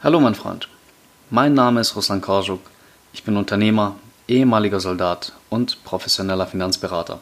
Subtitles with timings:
[0.00, 0.68] Hallo mein Freund,
[1.28, 2.60] mein Name ist Ruslan Korjuk.
[3.12, 3.96] Ich bin Unternehmer,
[4.28, 7.18] ehemaliger Soldat und professioneller Finanzberater.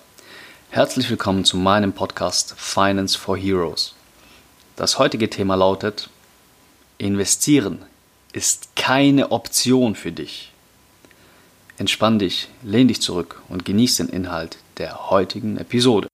[0.69, 3.95] Herzlich willkommen zu meinem Podcast Finance for Heroes.
[4.77, 6.11] Das heutige Thema lautet,
[6.99, 7.79] investieren
[8.35, 10.53] ist keine Option für dich.
[11.79, 16.09] Entspann dich, lehn dich zurück und genieß den Inhalt der heutigen Episode.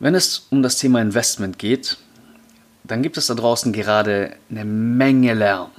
[0.00, 1.98] Wenn es um das Thema Investment geht,
[2.84, 5.70] dann gibt es da draußen gerade eine Menge Lärm.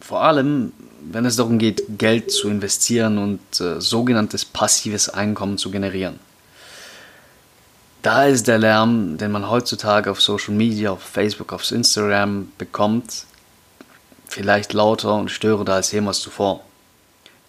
[0.00, 5.70] Vor allem, wenn es darum geht, Geld zu investieren und äh, sogenanntes passives Einkommen zu
[5.70, 6.18] generieren.
[8.00, 13.26] Da ist der Lärm, den man heutzutage auf Social Media, auf Facebook, auf Instagram bekommt,
[14.26, 16.64] vielleicht lauter und störender als jemals zuvor.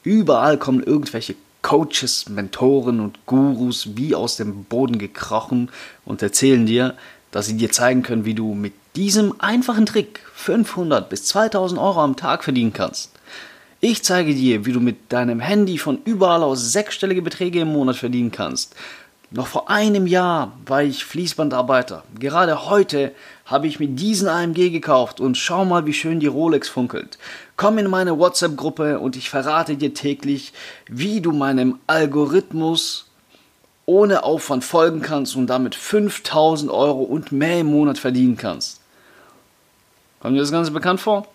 [0.03, 5.71] Überall kommen irgendwelche Coaches, Mentoren und Gurus wie aus dem Boden gekrochen
[6.05, 6.93] und erzählen dir,
[7.31, 12.01] dass sie dir zeigen können, wie du mit diesem einfachen Trick 500 bis 2000 Euro
[12.01, 13.13] am Tag verdienen kannst.
[13.79, 17.95] Ich zeige dir, wie du mit deinem Handy von überall aus sechsstellige Beträge im Monat
[17.95, 18.75] verdienen kannst.
[19.31, 22.03] Noch vor einem Jahr war ich Fließbandarbeiter.
[22.19, 23.13] Gerade heute
[23.45, 27.17] habe ich mir diesen AMG gekauft und schau mal, wie schön die Rolex funkelt.
[27.57, 30.53] Komm in meine WhatsApp-Gruppe und ich verrate dir täglich,
[30.87, 33.07] wie du meinem Algorithmus
[33.85, 38.81] ohne Aufwand folgen kannst und damit 5000 Euro und mehr im Monat verdienen kannst.
[40.19, 41.27] Kommt dir das Ganze bekannt vor?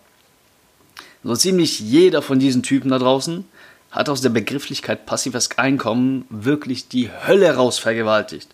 [1.22, 3.44] So ziemlich jeder von diesen Typen da draußen
[3.90, 8.48] hat aus der Begrifflichkeit passives Einkommen wirklich die Hölle raus vergewaltigt.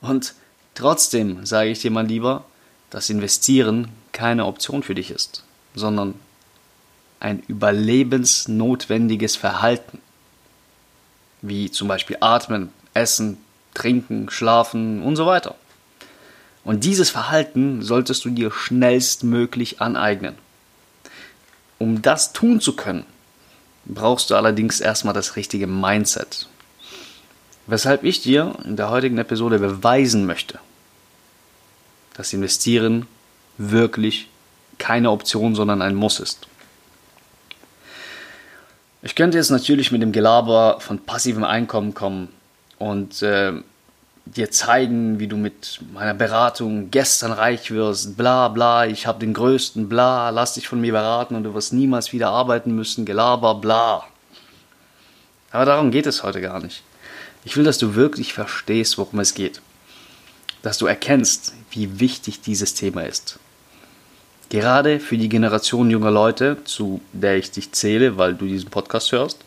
[0.00, 0.34] Und
[0.74, 2.44] trotzdem sage ich dir mal lieber,
[2.90, 5.42] dass Investieren keine Option für dich ist,
[5.74, 6.14] sondern
[7.18, 9.98] ein überlebensnotwendiges Verhalten,
[11.42, 13.38] wie zum Beispiel Atmen, Essen,
[13.74, 15.56] Trinken, Schlafen und so weiter.
[16.64, 20.34] Und dieses Verhalten solltest du dir schnellstmöglich aneignen.
[21.78, 23.04] Um das tun zu können,
[23.86, 26.48] brauchst du allerdings erstmal das richtige Mindset.
[27.66, 30.58] Weshalb ich dir in der heutigen Episode beweisen möchte,
[32.14, 33.06] dass Investieren
[33.58, 34.28] wirklich
[34.78, 36.46] keine Option, sondern ein Muss ist.
[39.02, 42.28] Ich könnte jetzt natürlich mit dem Gelaber von passivem Einkommen kommen
[42.78, 43.52] und äh,
[44.26, 49.32] dir zeigen, wie du mit meiner Beratung gestern reich wirst, bla bla, ich habe den
[49.32, 53.54] größten, bla, lass dich von mir beraten und du wirst niemals wieder arbeiten müssen, Gelaber,
[53.54, 54.04] bla.
[55.52, 56.82] Aber darum geht es heute gar nicht.
[57.44, 59.62] Ich will, dass du wirklich verstehst, worum es geht.
[60.62, 63.38] Dass du erkennst, wie wichtig dieses Thema ist.
[64.48, 69.12] Gerade für die Generation junger Leute, zu der ich dich zähle, weil du diesen Podcast
[69.12, 69.38] hörst.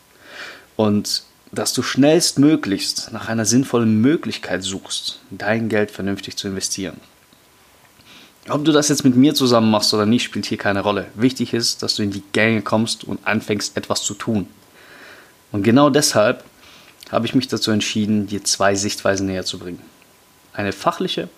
[0.76, 7.00] Und dass du schnellstmöglichst nach einer sinnvollen Möglichkeit suchst, dein Geld vernünftig zu investieren.
[8.48, 11.06] Ob du das jetzt mit mir zusammen machst oder nicht, spielt hier keine Rolle.
[11.14, 14.48] Wichtig ist, dass du in die Gänge kommst und anfängst, etwas zu tun.
[15.52, 16.44] Und genau deshalb
[17.10, 19.82] habe ich mich dazu entschieden, dir zwei Sichtweisen näher zu bringen.
[20.52, 21.28] Eine fachliche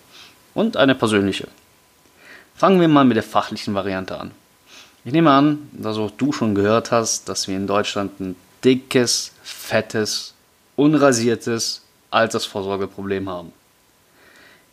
[0.53, 1.47] und eine persönliche.
[2.55, 4.31] Fangen wir mal mit der fachlichen Variante an.
[5.03, 9.31] Ich nehme an, dass auch du schon gehört hast, dass wir in Deutschland ein dickes,
[9.43, 10.33] fettes,
[10.75, 11.81] unrasiertes
[12.11, 13.51] Altersvorsorgeproblem haben.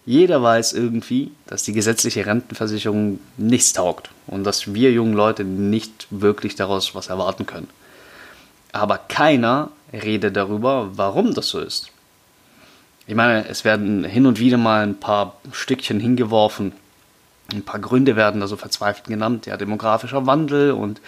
[0.07, 6.07] Jeder weiß irgendwie, dass die gesetzliche Rentenversicherung nichts taugt und dass wir jungen Leute nicht
[6.11, 7.69] wirklich daraus was erwarten können.
[8.73, 11.91] Aber keiner redet darüber, warum das so ist.
[13.07, 16.73] Ich meine, es werden hin und wieder mal ein paar Stückchen hingeworfen,
[17.53, 19.47] ein paar Gründe werden da so verzweifelt genannt.
[19.47, 21.01] Ja, demografischer Wandel und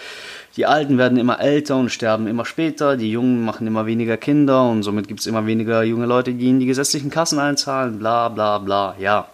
[0.55, 2.95] die Alten werden immer älter und sterben immer später.
[2.95, 6.49] Die Jungen machen immer weniger Kinder und somit gibt es immer weniger junge Leute, die
[6.49, 7.97] in die gesetzlichen Kassen einzahlen.
[7.97, 8.95] Bla, bla, bla.
[8.99, 9.29] Ja,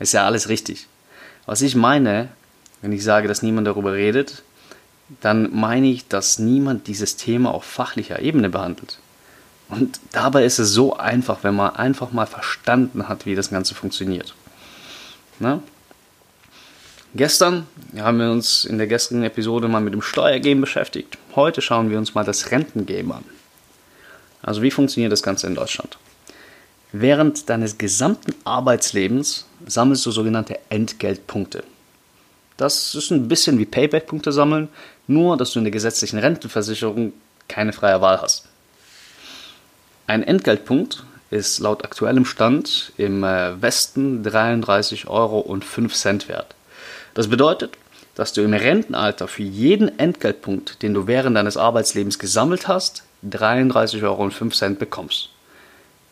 [0.00, 0.88] ist ja alles richtig.
[1.46, 2.28] Was ich meine,
[2.82, 4.42] wenn ich sage, dass niemand darüber redet,
[5.20, 8.98] dann meine ich, dass niemand dieses Thema auf fachlicher Ebene behandelt.
[9.68, 13.74] Und dabei ist es so einfach, wenn man einfach mal verstanden hat, wie das Ganze
[13.74, 14.34] funktioniert.
[15.38, 15.62] Ne?
[17.16, 21.16] Gestern haben wir uns in der gestrigen Episode mal mit dem Steuergame beschäftigt.
[21.36, 23.24] Heute schauen wir uns mal das Rentengame an.
[24.42, 25.96] Also wie funktioniert das Ganze in Deutschland?
[26.90, 31.62] Während deines gesamten Arbeitslebens sammelst du sogenannte Entgeltpunkte.
[32.56, 34.68] Das ist ein bisschen wie Payback-Punkte sammeln,
[35.06, 37.12] nur dass du in der gesetzlichen Rentenversicherung
[37.46, 38.46] keine freie Wahl hast.
[40.08, 45.48] Ein Entgeltpunkt ist laut aktuellem Stand im äh, Westen 33,05 Euro
[46.28, 46.54] wert.
[47.14, 47.78] Das bedeutet,
[48.14, 54.02] dass du im Rentenalter für jeden Entgeltpunkt, den du während deines Arbeitslebens gesammelt hast, 33,05
[54.02, 55.30] Euro bekommst.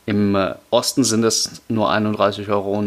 [0.06, 2.78] Im äh, Osten sind es nur 31,89 Euro.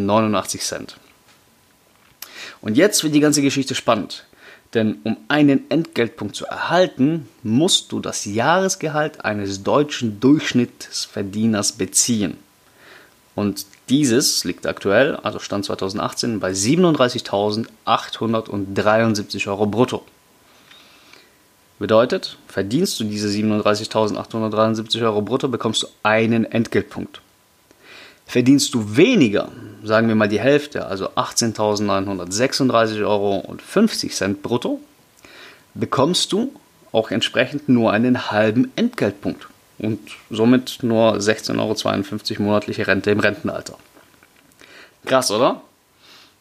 [2.61, 4.25] Und jetzt wird die ganze Geschichte spannend.
[4.73, 12.37] Denn um einen Entgeltpunkt zu erhalten, musst du das Jahresgehalt eines deutschen Durchschnittsverdieners beziehen.
[13.35, 20.03] Und dieses liegt aktuell, also Stand 2018, bei 37.873 Euro brutto.
[21.77, 27.21] Bedeutet, verdienst du diese 37.873 Euro brutto, bekommst du einen Entgeltpunkt.
[28.25, 29.51] Verdienst du weniger,
[29.83, 34.79] sagen wir mal die Hälfte, also 18.936 Euro und 50 Cent brutto,
[35.75, 36.51] bekommst du
[36.91, 39.99] auch entsprechend nur einen halben Entgeltpunkt und
[40.29, 43.77] somit nur 16,52 Euro monatliche Rente im Rentenalter.
[45.05, 45.61] Krass, oder?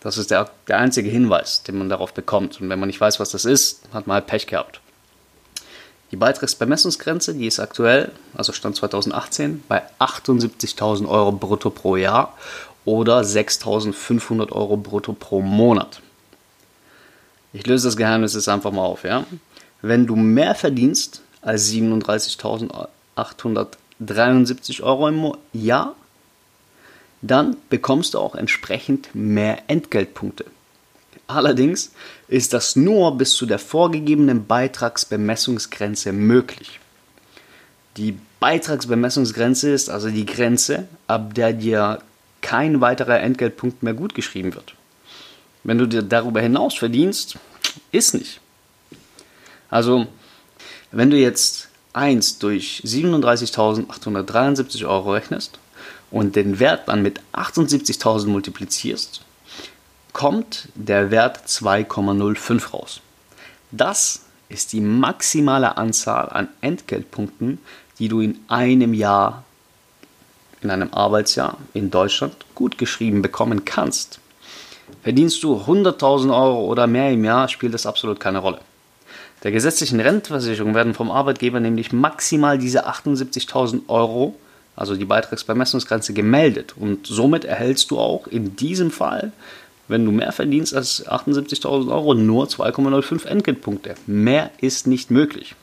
[0.00, 2.60] Das ist der, der einzige Hinweis, den man darauf bekommt.
[2.60, 4.80] Und wenn man nicht weiß, was das ist, hat man halt Pech gehabt.
[6.12, 12.34] Die Beitragsbemessungsgrenze, die ist aktuell, also Stand 2018, bei 78.000 Euro brutto pro Jahr
[12.84, 16.00] oder 6.500 Euro brutto pro Monat.
[17.52, 19.04] Ich löse das Geheimnis jetzt einfach mal auf.
[19.04, 19.26] Ja?
[19.82, 21.72] Wenn du mehr verdienst als
[24.00, 25.94] 37.873 Euro im Jahr,
[27.22, 30.44] dann bekommst du auch entsprechend mehr Entgeltpunkte.
[31.26, 31.92] Allerdings
[32.28, 36.80] ist das nur bis zu der vorgegebenen Beitragsbemessungsgrenze möglich.
[37.96, 42.00] Die Beitragsbemessungsgrenze ist also die Grenze, ab der dir
[42.40, 44.74] kein weiterer Entgeltpunkt mehr gutgeschrieben wird.
[45.64, 47.36] Wenn du dir darüber hinaus verdienst,
[47.92, 48.40] ist nicht.
[49.68, 50.06] Also,
[50.92, 51.67] wenn du jetzt
[51.98, 55.58] 1 durch 37.873 Euro rechnest
[56.10, 59.22] und den Wert dann mit 78.000 multiplizierst,
[60.12, 63.00] kommt der Wert 2,05 raus.
[63.72, 67.58] Das ist die maximale Anzahl an Entgeltpunkten,
[67.98, 69.44] die du in einem Jahr
[70.60, 74.20] in einem Arbeitsjahr in Deutschland gut geschrieben bekommen kannst.
[75.02, 78.60] Verdienst du 100.000 Euro oder mehr im Jahr, spielt das absolut keine Rolle.
[79.44, 84.34] Der gesetzlichen Rentenversicherung werden vom Arbeitgeber nämlich maximal diese 78.000 Euro,
[84.74, 86.74] also die Beitragsbemessungsgrenze, gemeldet.
[86.76, 89.32] Und somit erhältst du auch in diesem Fall,
[89.86, 93.94] wenn du mehr verdienst als 78.000 Euro, nur 2,05 Entgeltpunkte.
[94.06, 95.54] Mehr ist nicht möglich.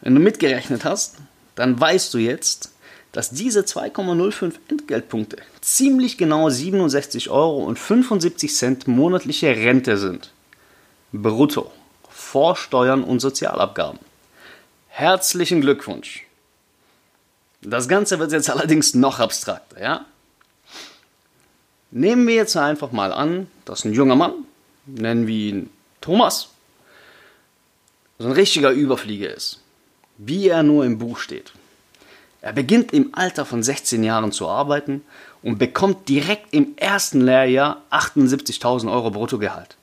[0.00, 1.16] Wenn du mitgerechnet hast,
[1.54, 2.72] dann weißt du jetzt,
[3.12, 10.32] dass diese 2,05 Entgeltpunkte ziemlich genau 67 Euro und 75 Cent monatliche Rente sind.
[11.12, 11.70] Brutto,
[12.28, 13.98] vor Steuern und Sozialabgaben.
[14.88, 16.26] Herzlichen Glückwunsch!
[17.62, 20.04] Das Ganze wird jetzt allerdings noch abstrakter, ja?
[21.90, 24.34] Nehmen wir jetzt einfach mal an, dass ein junger Mann,
[24.84, 25.70] nennen wir ihn
[26.02, 26.50] Thomas,
[28.18, 29.60] so ein richtiger Überflieger ist.
[30.18, 31.52] Wie er nur im Buch steht.
[32.42, 35.02] Er beginnt im Alter von 16 Jahren zu arbeiten
[35.42, 39.77] und bekommt direkt im ersten Lehrjahr 78.000 Euro Bruttogehalt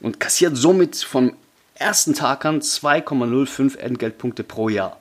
[0.00, 1.34] und kassiert somit vom
[1.74, 4.98] ersten Tag an 2,05 Entgeltpunkte pro Jahr.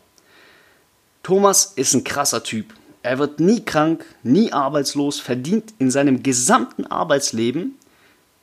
[1.24, 2.74] Thomas ist ein krasser Typ.
[3.02, 7.76] Er wird nie krank, nie arbeitslos, verdient in seinem gesamten Arbeitsleben,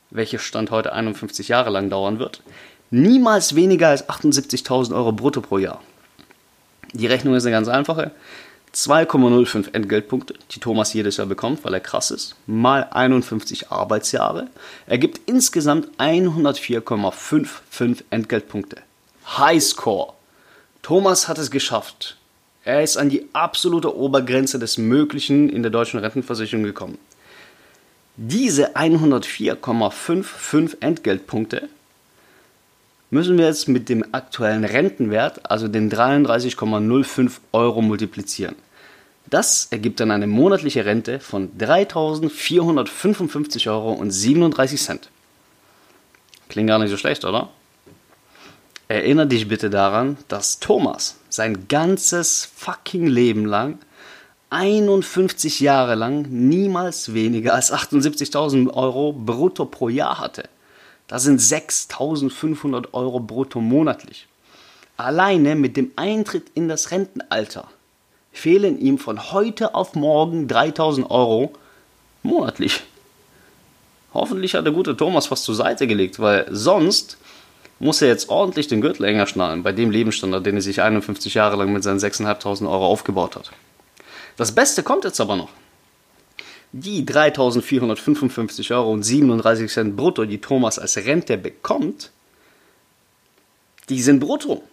[0.09, 2.41] welches Stand heute 51 Jahre lang dauern wird,
[2.91, 5.81] niemals weniger als 78.000 Euro brutto pro Jahr.
[6.93, 8.11] Die Rechnung ist eine ganz einfache.
[8.73, 14.47] 2,05 Entgeltpunkte, die Thomas jedes Jahr bekommt, weil er krass ist, mal 51 Arbeitsjahre,
[14.87, 18.77] ergibt insgesamt 104,55 Entgeltpunkte.
[19.37, 20.13] Highscore.
[20.81, 22.17] Thomas hat es geschafft.
[22.65, 26.97] Er ist an die absolute Obergrenze des Möglichen in der deutschen Rentenversicherung gekommen.
[28.15, 31.69] Diese 104,55 Entgeltpunkte
[33.13, 38.55] müssen wir jetzt mit dem aktuellen Rentenwert, also den 33,05 Euro, multiplizieren.
[39.29, 43.99] Das ergibt dann eine monatliche Rente von 3.455,37 Euro.
[46.49, 47.49] Klingt gar nicht so schlecht, oder?
[48.87, 53.77] Erinnere dich bitte daran, dass Thomas sein ganzes fucking Leben lang
[54.49, 60.49] 51 Jahre lang niemals weniger als 78.000 Euro brutto pro Jahr hatte.
[61.13, 64.25] Das sind 6.500 Euro brutto monatlich.
[64.97, 67.67] Alleine mit dem Eintritt in das Rentenalter
[68.31, 71.53] fehlen ihm von heute auf morgen 3.000 Euro
[72.23, 72.81] monatlich.
[74.15, 77.17] Hoffentlich hat der gute Thomas was zur Seite gelegt, weil sonst
[77.77, 81.35] muss er jetzt ordentlich den Gürtel enger schnallen bei dem Lebensstandard, den er sich 51
[81.35, 83.51] Jahre lang mit seinen 6.500 Euro aufgebaut hat.
[84.35, 85.49] Das Beste kommt jetzt aber noch.
[86.75, 92.09] Die 3.455 Euro und 37 Cent brutto, die Thomas als Rente bekommt,
[93.89, 94.63] die sind brutto.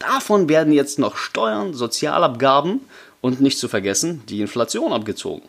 [0.00, 2.80] Davon werden jetzt noch Steuern, Sozialabgaben
[3.20, 5.48] und nicht zu vergessen die Inflation abgezogen.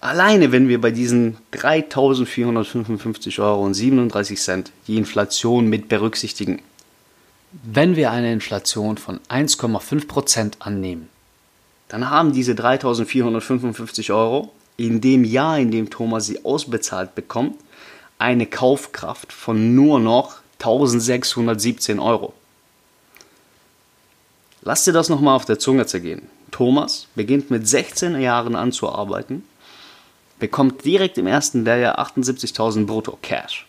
[0.00, 6.62] Alleine wenn wir bei diesen 3.455 Euro und 37 Cent die Inflation mit berücksichtigen,
[7.64, 11.08] wenn wir eine Inflation von 1,5 Prozent annehmen,
[11.90, 17.56] dann haben diese 3.455 Euro in dem Jahr, in dem Thomas sie ausbezahlt bekommt,
[18.16, 22.32] eine Kaufkraft von nur noch 1617 Euro.
[24.62, 26.22] Lass dir das nochmal auf der Zunge zergehen.
[26.52, 29.44] Thomas beginnt mit 16 Jahren an zu arbeiten,
[30.38, 33.66] bekommt direkt im ersten Lehrjahr 78.000 brutto Cash,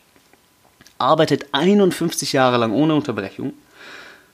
[1.00, 3.54] arbeitet 51 Jahre lang ohne Unterbrechung,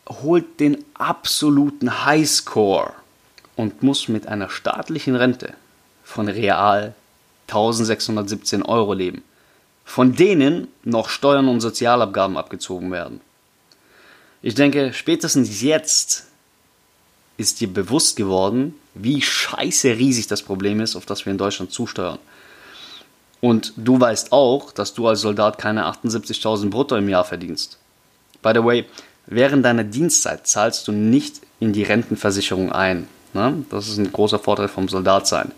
[0.09, 2.91] holt den absoluten Highscore
[3.57, 5.53] und muss mit einer staatlichen Rente
[6.05, 6.95] von real
[7.47, 9.23] 1617 Euro leben,
[9.83, 13.19] von denen noch Steuern und Sozialabgaben abgezogen werden.
[14.41, 16.27] Ich denke, spätestens jetzt
[17.37, 21.71] ist dir bewusst geworden, wie scheiße riesig das Problem ist, auf das wir in Deutschland
[21.71, 22.19] zusteuern.
[23.41, 27.77] Und du weißt auch, dass du als Soldat keine 78.000 brutto im Jahr verdienst.
[28.41, 28.85] By the way,
[29.25, 33.07] während deiner Dienstzeit zahlst du nicht in die Rentenversicherung ein.
[33.37, 33.65] Ne?
[33.69, 35.51] Das ist ein großer Vorteil vom Soldatsein.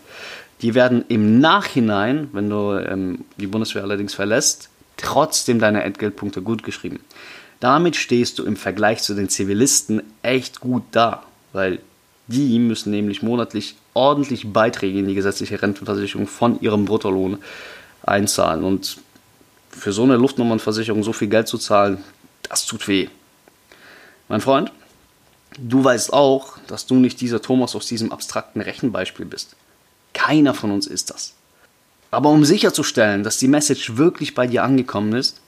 [0.60, 4.68] Die werden im Nachhinein, wenn du ähm, die Bundeswehr allerdings verlässt,
[4.98, 7.00] trotzdem deine Entgeltpunkte gut geschrieben.
[7.58, 11.22] Damit stehst du im Vergleich zu den Zivilisten echt gut da,
[11.54, 11.78] weil
[12.26, 17.38] die müssen nämlich monatlich ordentlich Beiträge in die gesetzliche Rentenversicherung von ihrem Bruttolohn
[18.02, 18.62] einzahlen.
[18.62, 18.98] Und
[19.70, 22.04] für so eine Luftnummernversicherung so viel Geld zu zahlen,
[22.42, 23.08] das tut weh.
[24.28, 24.70] Mein Freund,
[25.58, 29.56] Du weißt auch, dass du nicht dieser Thomas aus diesem abstrakten Rechenbeispiel bist.
[30.14, 31.34] Keiner von uns ist das.
[32.10, 35.40] Aber um sicherzustellen, dass die Message wirklich bei dir angekommen ist,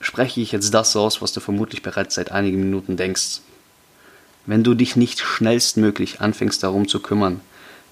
[0.00, 3.40] spreche ich jetzt das aus, was du vermutlich bereits seit einigen Minuten denkst.
[4.46, 7.40] Wenn du dich nicht schnellstmöglich anfängst darum zu kümmern,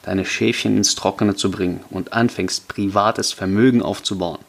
[0.02, 4.40] deine Schäfchen ins Trockene zu bringen und anfängst privates Vermögen aufzubauen,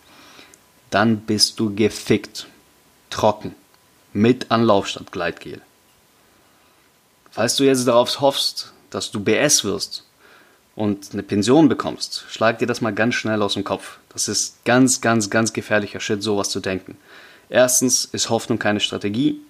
[0.89, 2.47] dann bist du gefickt,
[3.09, 3.55] trocken,
[4.11, 5.61] mit Anlauf statt Gleitgel.
[7.33, 10.03] Falls du jetzt darauf hoffst, dass du BS wirst
[10.75, 13.97] und eine Pension bekommst, schlag dir das mal ganz schnell aus dem Kopf.
[14.09, 16.95] Das ist ganz, ganz, ganz gefährlicher Shit, sowas zu denken.
[17.49, 19.41] Erstens ist Hoffnung keine Strategie.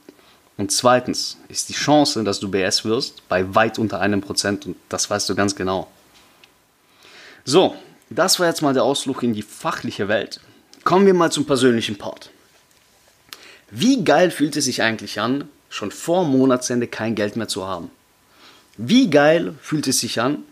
[0.55, 4.77] Und zweitens ist die Chance, dass du BS wirst, bei weit unter einem Prozent und
[4.87, 5.89] das weißt du ganz genau.
[7.43, 7.75] So,
[8.09, 10.39] das war jetzt mal der Ausflug in die fachliche Welt.
[10.85, 12.29] Kommen wir mal zum persönlichen Part.
[13.71, 17.89] Wie geil fühlt es sich eigentlich an, schon vor Monatsende kein Geld mehr zu haben.
[18.77, 20.43] Wie geil fühlt es sich an,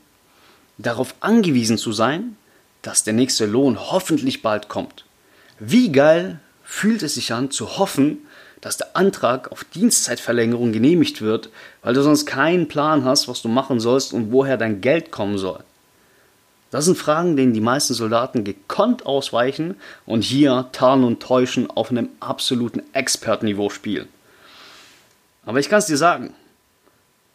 [0.80, 2.36] darauf angewiesen zu sein,
[2.82, 5.06] dass der nächste Lohn hoffentlich bald kommt.
[5.60, 8.18] Wie geil fühlt es sich an, zu hoffen,
[8.62, 11.50] dass der Antrag auf Dienstzeitverlängerung genehmigt wird,
[11.84, 15.38] weil du sonst keinen Plan hast, was du machen sollst und woher dein Geld kommen
[15.38, 15.64] soll.
[16.72, 19.76] Das sind Fragen, denen die meisten Soldaten gekonnt ausweichen
[20.08, 24.08] und hier tarnen und täuschen auf einem absoluten Expertniveau spielen.
[25.46, 26.34] Aber ich kann es dir sagen,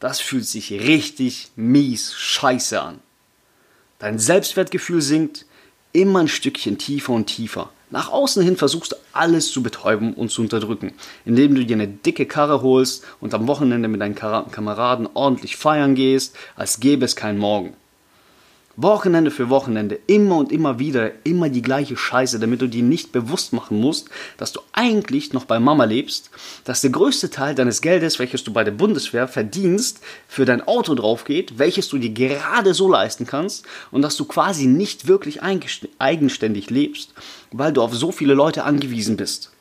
[0.01, 3.01] das fühlt sich richtig mies scheiße an.
[3.99, 5.47] Dein Selbstwertgefühl sinkt
[5.93, 7.71] immer ein Stückchen tiefer und tiefer.
[7.91, 10.93] Nach außen hin versuchst du alles zu betäuben und zu unterdrücken,
[11.25, 15.95] indem du dir eine dicke Karre holst und am Wochenende mit deinen Kameraden ordentlich feiern
[15.95, 17.75] gehst, als gäbe es keinen Morgen.
[18.78, 23.11] Wochenende für Wochenende, immer und immer wieder, immer die gleiche Scheiße, damit du dir nicht
[23.11, 26.30] bewusst machen musst, dass du eigentlich noch bei Mama lebst,
[26.64, 30.95] dass der größte Teil deines Geldes, welches du bei der Bundeswehr verdienst, für dein Auto
[30.95, 36.68] draufgeht, welches du dir gerade so leisten kannst und dass du quasi nicht wirklich eigenständig
[36.68, 37.14] lebst,
[37.52, 39.56] weil du auf so viele Leute angewiesen bist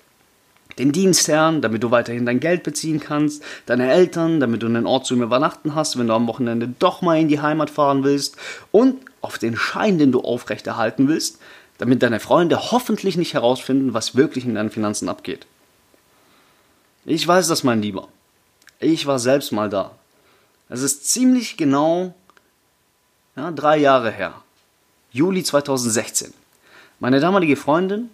[0.77, 5.05] den Dienstherrn, damit du weiterhin dein Geld beziehen kannst, deine Eltern, damit du einen Ort
[5.05, 8.35] zum Übernachten hast, wenn du am Wochenende doch mal in die Heimat fahren willst
[8.71, 11.39] und auf den Schein, den du aufrechterhalten willst,
[11.77, 15.45] damit deine Freunde hoffentlich nicht herausfinden, was wirklich in deinen Finanzen abgeht.
[17.05, 18.07] Ich weiß das, mein Lieber.
[18.79, 19.91] Ich war selbst mal da.
[20.69, 22.13] Es ist ziemlich genau
[23.35, 24.33] ja, drei Jahre her.
[25.11, 26.33] Juli 2016.
[26.99, 28.09] Meine damalige Freundin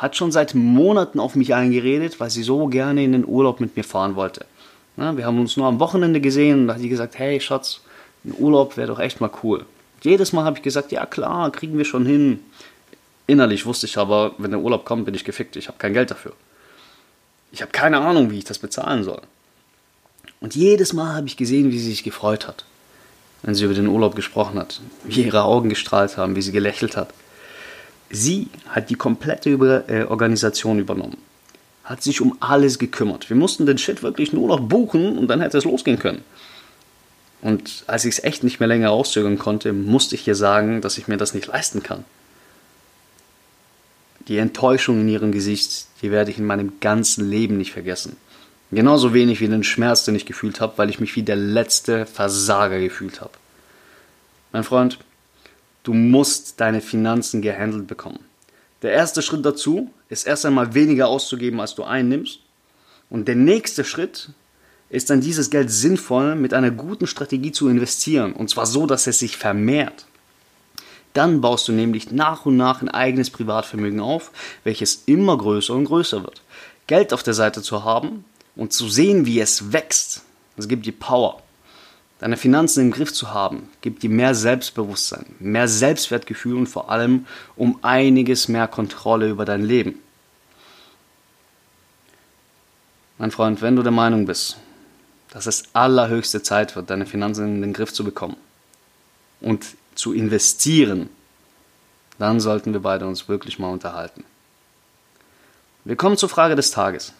[0.00, 3.76] hat schon seit Monaten auf mich eingeredet, weil sie so gerne in den Urlaub mit
[3.76, 4.46] mir fahren wollte.
[4.96, 7.82] Ja, wir haben uns nur am Wochenende gesehen und da hat sie gesagt, hey Schatz,
[8.24, 9.66] ein Urlaub wäre doch echt mal cool.
[10.02, 12.40] Jedes Mal habe ich gesagt, ja klar, kriegen wir schon hin.
[13.26, 15.56] Innerlich wusste ich aber, wenn der Urlaub kommt, bin ich gefickt.
[15.56, 16.32] Ich habe kein Geld dafür.
[17.52, 19.20] Ich habe keine Ahnung, wie ich das bezahlen soll.
[20.40, 22.64] Und jedes Mal habe ich gesehen, wie sie sich gefreut hat,
[23.42, 26.96] wenn sie über den Urlaub gesprochen hat, wie ihre Augen gestrahlt haben, wie sie gelächelt
[26.96, 27.12] hat.
[28.10, 31.18] Sie hat die komplette Über äh, Organisation übernommen.
[31.84, 33.30] Hat sich um alles gekümmert.
[33.30, 36.22] Wir mussten den Shit wirklich nur noch buchen und dann hätte es losgehen können.
[37.40, 40.98] Und als ich es echt nicht mehr länger auszögern konnte, musste ich ihr sagen, dass
[40.98, 42.04] ich mir das nicht leisten kann.
[44.28, 48.16] Die Enttäuschung in ihrem Gesicht, die werde ich in meinem ganzen Leben nicht vergessen.
[48.70, 52.06] Genauso wenig wie den Schmerz, den ich gefühlt habe, weil ich mich wie der letzte
[52.06, 53.32] Versager gefühlt habe.
[54.52, 54.98] Mein Freund,
[55.82, 58.20] Du musst deine Finanzen gehandelt bekommen.
[58.82, 62.40] Der erste Schritt dazu ist erst einmal weniger auszugeben, als du einnimmst.
[63.08, 64.30] Und der nächste Schritt
[64.88, 68.32] ist dann dieses Geld sinnvoll mit einer guten Strategie zu investieren.
[68.32, 70.06] Und zwar so, dass es sich vermehrt.
[71.12, 74.30] Dann baust du nämlich nach und nach ein eigenes Privatvermögen auf,
[74.64, 76.42] welches immer größer und größer wird.
[76.86, 80.22] Geld auf der Seite zu haben und zu sehen, wie es wächst,
[80.56, 81.42] das gibt dir Power.
[82.20, 87.26] Deine Finanzen im Griff zu haben, gibt dir mehr Selbstbewusstsein, mehr Selbstwertgefühl und vor allem
[87.56, 89.98] um einiges mehr Kontrolle über dein Leben.
[93.16, 94.58] Mein Freund, wenn du der Meinung bist,
[95.30, 98.36] dass es allerhöchste Zeit wird, deine Finanzen in den Griff zu bekommen
[99.40, 101.08] und zu investieren,
[102.18, 104.24] dann sollten wir beide uns wirklich mal unterhalten.
[105.84, 107.14] Wir kommen zur Frage des Tages.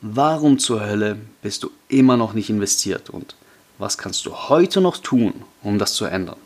[0.00, 3.34] Warum zur Hölle bist du immer noch nicht investiert und
[3.78, 6.36] was kannst du heute noch tun, um das zu ändern?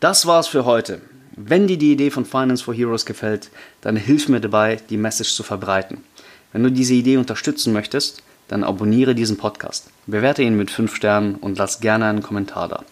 [0.00, 1.00] Das war's für heute.
[1.36, 3.50] Wenn dir die Idee von Finance for Heroes gefällt,
[3.80, 6.04] dann hilf mir dabei, die Message zu verbreiten.
[6.52, 11.36] Wenn du diese Idee unterstützen möchtest, dann abonniere diesen Podcast, bewerte ihn mit 5 Sternen
[11.36, 12.84] und lass gerne einen Kommentar da.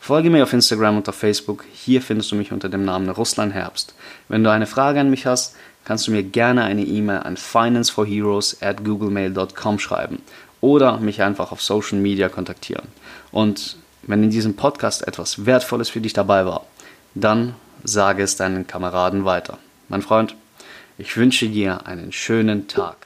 [0.00, 3.52] Folge mir auf Instagram und auf Facebook, hier findest du mich unter dem Namen Russland
[3.52, 3.94] Herbst.
[4.28, 5.54] Wenn du eine Frage an mich hast,
[5.84, 10.22] kannst du mir gerne eine E-Mail an financeforheroes at googlemail.com schreiben
[10.60, 12.86] oder mich einfach auf Social Media kontaktieren.
[13.30, 16.64] Und wenn in diesem Podcast etwas Wertvolles für dich dabei war,
[17.14, 19.58] dann sage es deinen Kameraden weiter.
[19.88, 20.34] Mein Freund,
[20.98, 23.05] ich wünsche dir einen schönen Tag.